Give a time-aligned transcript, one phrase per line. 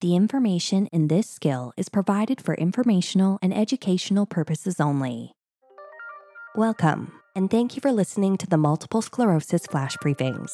[0.00, 5.32] The information in this skill is provided for informational and educational purposes only.
[6.56, 10.50] Welcome, and thank you for listening to the Multiple Sclerosis Flash Briefings.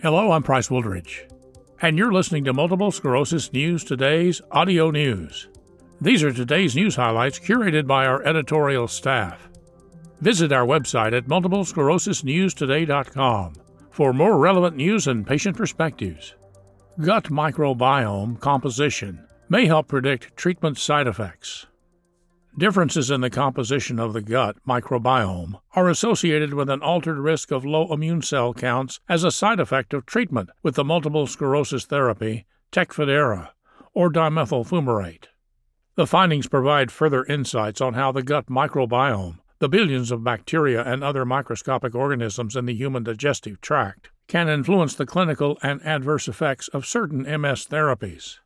[0.00, 1.30] Hello, I'm Price Wooldridge,
[1.82, 5.50] and you're listening to Multiple Sclerosis News Today's audio news.
[6.00, 9.50] These are today's news highlights curated by our editorial staff.
[10.22, 13.52] Visit our website at multiplesclerosisnewstoday.com
[13.96, 16.34] for more relevant news and patient perspectives.
[17.02, 21.64] Gut microbiome composition may help predict treatment side effects.
[22.58, 27.64] Differences in the composition of the gut microbiome are associated with an altered risk of
[27.64, 32.44] low immune cell counts as a side effect of treatment with the multiple sclerosis therapy
[32.70, 33.48] Tecfidera
[33.94, 35.28] or dimethyl fumarate.
[35.94, 41.02] The findings provide further insights on how the gut microbiome the billions of bacteria and
[41.02, 46.68] other microscopic organisms in the human digestive tract can influence the clinical and adverse effects
[46.68, 48.38] of certain MS therapies.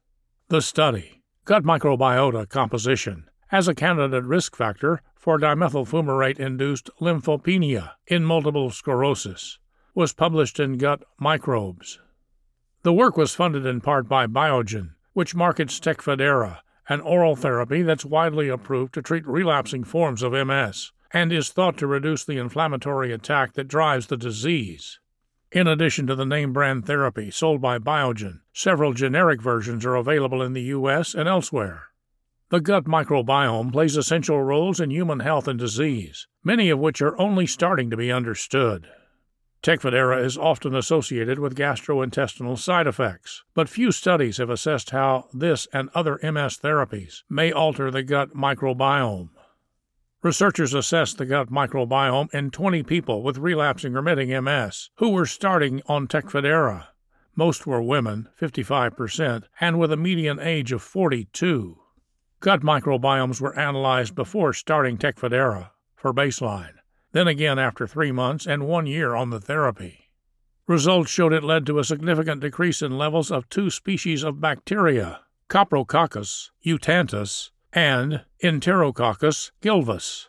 [0.49, 7.93] The study, Gut Microbiota Composition, as a candidate risk factor for dimethyl fumarate induced lymphopenia
[8.07, 9.59] in multiple sclerosis,
[9.95, 11.99] was published in Gut Microbes.
[12.83, 16.59] The work was funded in part by Biogen, which markets Tecfidera,
[16.89, 21.77] an oral therapy that's widely approved to treat relapsing forms of MS and is thought
[21.79, 24.99] to reduce the inflammatory attack that drives the disease.
[25.53, 30.43] In addition to the name brand therapy sold by Biogen, several generic versions are available
[30.43, 31.15] in the U.S.
[31.15, 31.89] and elsewhere.
[32.51, 37.21] The gut microbiome plays essential roles in human health and disease, many of which are
[37.21, 38.89] only starting to be understood.
[39.63, 45.69] Tecfidera is often associated with gastrointestinal side effects, but few studies have assessed how this
[45.73, 49.29] and other MS therapies may alter the gut microbiome.
[50.23, 55.81] Researchers assessed the gut microbiome in 20 people with relapsing remitting MS who were starting
[55.87, 56.89] on Tecfidera.
[57.35, 61.79] Most were women, 55%, and with a median age of 42.
[62.41, 66.75] Gut microbiomes were analyzed before starting Tecfidera for baseline,
[67.13, 70.11] then again after three months and one year on the therapy.
[70.67, 75.21] Results showed it led to a significant decrease in levels of two species of bacteria,
[75.49, 80.27] Coprococcus eutactus and Enterococcus gilvus.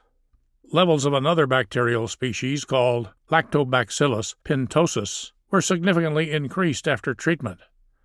[0.72, 7.60] Levels of another bacterial species called Lactobacillus pentosus were significantly increased after treatment.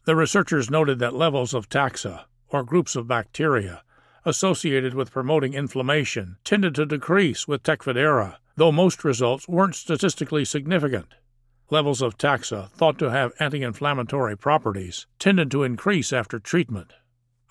[0.05, 3.83] The researchers noted that levels of taxa, or groups of bacteria,
[4.25, 11.15] associated with promoting inflammation tended to decrease with Tecfidera, though most results weren't statistically significant.
[11.71, 16.93] Levels of taxa, thought to have anti inflammatory properties, tended to increase after treatment.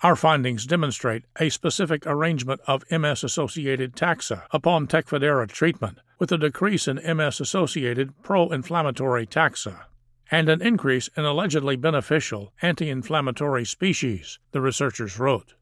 [0.02, 6.38] Our findings demonstrate a specific arrangement of MS associated taxa upon Tecfidera treatment, with a
[6.38, 9.84] decrease in MS associated pro inflammatory taxa
[10.30, 15.54] and an increase in allegedly beneficial anti inflammatory species, the researchers wrote.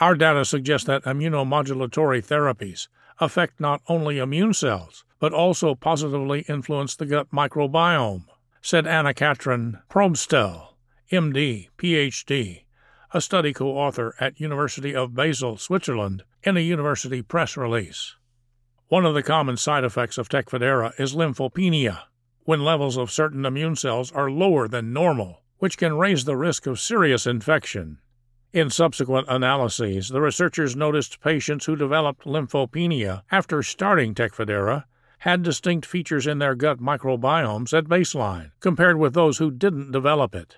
[0.00, 2.88] Our data suggest that immunomodulatory therapies
[3.20, 8.24] affect not only immune cells, but also positively influence the gut microbiome,
[8.60, 10.76] said Anna Katrin Probstel,
[11.12, 12.62] MD, PhD,
[13.12, 18.16] a study co-author at University of Basel, Switzerland, in a university press release.
[18.88, 22.02] One of the common side effects of Tecfidera is lymphopenia,
[22.44, 26.66] when levels of certain immune cells are lower than normal, which can raise the risk
[26.66, 27.98] of serious infection.
[28.52, 34.84] In subsequent analyses, the researchers noticed patients who developed lymphopenia after starting Tecfidera
[35.18, 40.34] had distinct features in their gut microbiomes at baseline compared with those who didn't develop
[40.34, 40.56] it.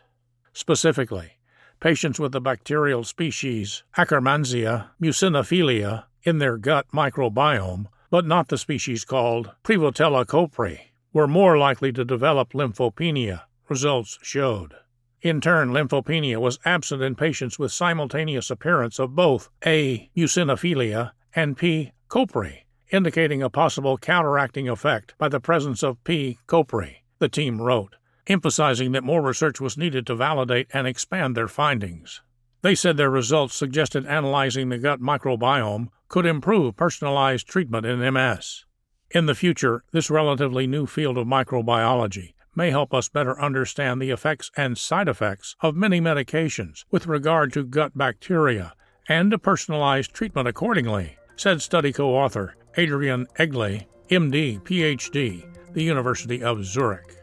[0.52, 1.38] Specifically,
[1.80, 9.04] patients with the bacterial species Akkermansia muciniphila in their gut microbiome, but not the species
[9.04, 10.80] called Prevotella copri,
[11.12, 14.74] were more likely to develop lymphopenia, results showed.
[15.22, 20.10] In turn, lymphopenia was absent in patients with simultaneous appearance of both A.
[20.16, 21.92] muciniphila and P.
[22.08, 26.38] copri, indicating a possible counteracting effect by the presence of P.
[26.46, 27.96] copri, the team wrote
[28.30, 32.22] emphasizing that more research was needed to validate and expand their findings.
[32.62, 38.64] They said their results suggested analyzing the gut microbiome could improve personalized treatment in MS.
[39.10, 44.10] In the future, this relatively new field of microbiology may help us better understand the
[44.10, 48.74] effects and side effects of many medications with regard to gut bacteria
[49.08, 56.42] and to personalize treatment accordingly, said study co author Adrian Egli, MD, PhD, the University
[56.42, 57.19] of Zurich.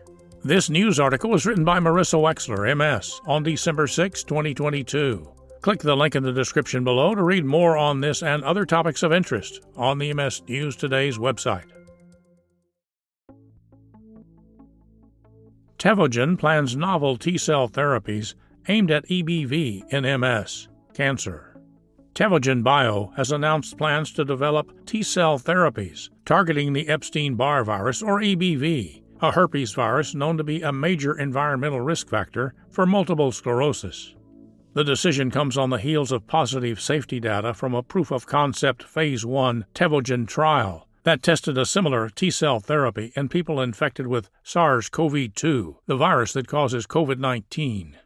[0.48, 5.30] This news article was written by Marisa Wexler, MS, on December 6, 2022.
[5.60, 9.04] Click the link in the description below to read more on this and other topics
[9.04, 11.66] of interest on the MS News Today's website.
[15.78, 18.34] Tevogen plans novel T cell therapies
[18.70, 21.58] aimed at EBV in MS, cancer.
[22.16, 28.02] Tevogen Bio has announced plans to develop T cell therapies targeting the Epstein Barr virus,
[28.02, 33.32] or EBV, a herpes virus known to be a major environmental risk factor for multiple
[33.32, 34.16] sclerosis.
[34.74, 38.84] The decision comes on the heels of positive safety data from a proof of concept
[38.84, 44.30] Phase 1 Tevogen trial that tested a similar T cell therapy in people infected with
[44.44, 47.98] SARS CoV 2, the virus that causes COVID 19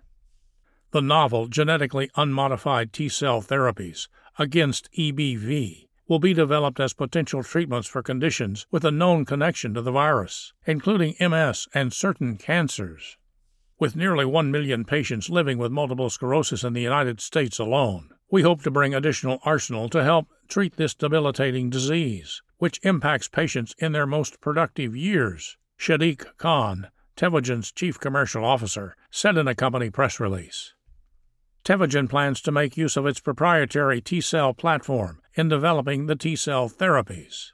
[0.91, 7.87] the novel genetically unmodified T cell therapies against EBV will be developed as potential treatments
[7.87, 13.15] for conditions with a known connection to the virus, including MS and certain cancers.
[13.79, 18.41] With nearly 1 million patients living with multiple sclerosis in the United States alone, we
[18.41, 23.93] hope to bring additional arsenal to help treat this debilitating disease, which impacts patients in
[23.93, 25.55] their most productive years.
[25.79, 30.73] Sadiq Khan, Tevogen's chief commercial officer, said in a company press release.
[31.63, 36.35] Tevogen plans to make use of its proprietary T cell platform in developing the T
[36.35, 37.51] cell therapies.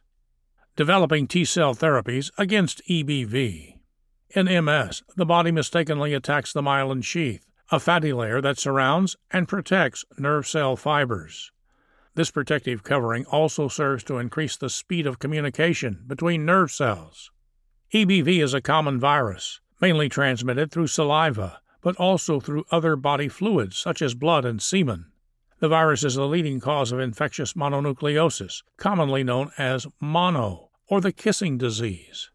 [0.75, 3.77] Developing T cell therapies against EBV.
[4.31, 9.47] In MS, the body mistakenly attacks the myelin sheath, a fatty layer that surrounds and
[9.47, 11.51] protects nerve cell fibers.
[12.15, 17.31] This protective covering also serves to increase the speed of communication between nerve cells.
[17.93, 23.77] EBV is a common virus, mainly transmitted through saliva, but also through other body fluids
[23.77, 25.05] such as blood and semen.
[25.59, 31.11] The virus is the leading cause of infectious mononucleosis, commonly known as mono, or the
[31.11, 32.29] kissing disease.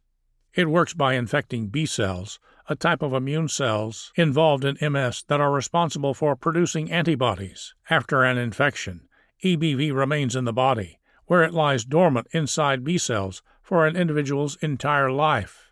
[0.54, 5.40] It works by infecting B cells, a type of immune cells involved in MS that
[5.40, 7.74] are responsible for producing antibodies.
[7.88, 9.08] After an infection,
[9.44, 14.56] EBV remains in the body, where it lies dormant inside B cells for an individual's
[14.56, 15.70] entire life.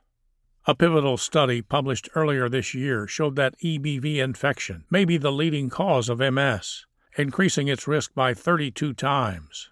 [0.67, 5.69] A pivotal study published earlier this year showed that EBV infection may be the leading
[5.69, 9.71] cause of MS, increasing its risk by 32 times.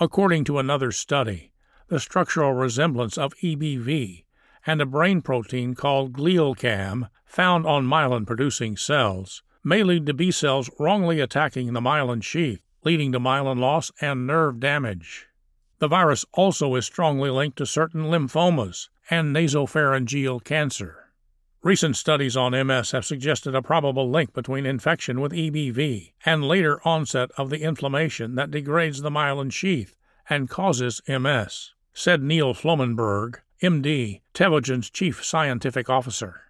[0.00, 1.52] According to another study,
[1.88, 4.24] the structural resemblance of EBV
[4.66, 6.56] and a brain protein called glial
[7.26, 12.62] found on myelin producing cells may lead to B cells wrongly attacking the myelin sheath,
[12.84, 15.26] leading to myelin loss and nerve damage.
[15.78, 21.03] The virus also is strongly linked to certain lymphomas and nasopharyngeal cancer.
[21.64, 26.78] Recent studies on MS have suggested a probable link between infection with EBV and later
[26.86, 29.96] onset of the inflammation that degrades the myelin sheath
[30.28, 36.42] and causes MS, said Neil Flomenberg, MD, Tevogen's chief scientific officer.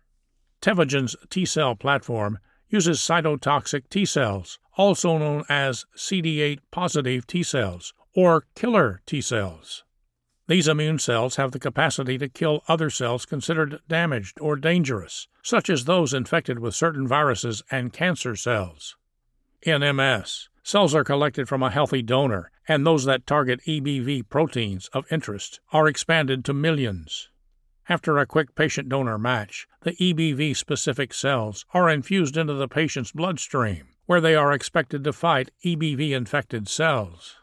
[0.60, 7.94] Tevogen's T cell platform uses cytotoxic T cells, also known as CD8 positive T cells
[8.16, 9.83] or killer T cells.
[10.46, 15.70] These immune cells have the capacity to kill other cells considered damaged or dangerous, such
[15.70, 18.96] as those infected with certain viruses and cancer cells.
[19.62, 24.88] In MS, cells are collected from a healthy donor, and those that target EBV proteins
[24.88, 27.30] of interest are expanded to millions.
[27.88, 33.12] After a quick patient donor match, the EBV specific cells are infused into the patient's
[33.12, 37.36] bloodstream, where they are expected to fight EBV infected cells.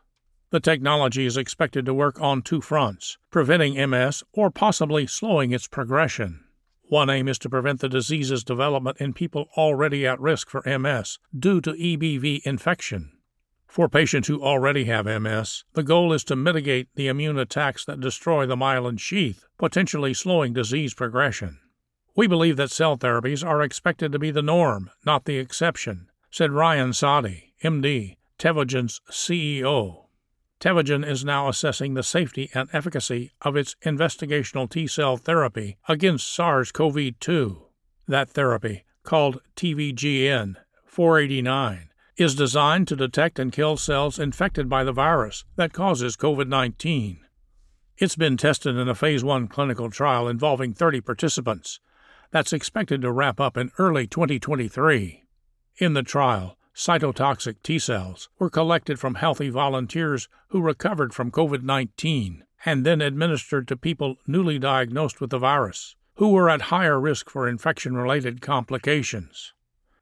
[0.51, 5.65] The technology is expected to work on two fronts preventing MS or possibly slowing its
[5.65, 6.44] progression.
[6.83, 11.19] One aim is to prevent the disease's development in people already at risk for MS
[11.37, 13.14] due to EBV infection.
[13.66, 18.02] For patients who already have MS, the goal is to mitigate the immune attacks that
[18.02, 21.61] destroy the myelin sheath, potentially slowing disease progression.
[22.14, 26.52] We believe that cell therapies are expected to be the norm, not the exception, said
[26.52, 30.00] Ryan Saadi, MD, Tevogen's CEO.
[30.61, 36.31] Tevogen is now assessing the safety and efficacy of its investigational T cell therapy against
[36.31, 37.63] SARS CoV 2.
[38.07, 44.91] That therapy, called TVGN 489, is designed to detect and kill cells infected by the
[44.91, 47.21] virus that causes COVID 19.
[47.97, 51.80] It's been tested in a Phase 1 clinical trial involving 30 participants
[52.30, 55.23] that's expected to wrap up in early 2023.
[55.77, 61.63] In the trial, cytotoxic T cells were collected from healthy volunteers who recovered from COVID
[61.63, 66.99] 19 and then administered to people newly diagnosed with the virus, who were at higher
[66.99, 69.54] risk for infection related complications.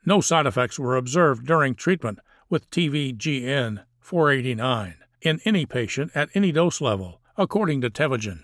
[0.05, 6.51] No side effects were observed during treatment with TVGN 489 in any patient at any
[6.51, 8.43] dose level, according to Tevogen.